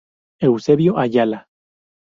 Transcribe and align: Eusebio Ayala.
Eusebio 0.47 0.97
Ayala. 1.03 1.39